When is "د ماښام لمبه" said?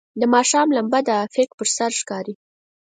0.19-0.99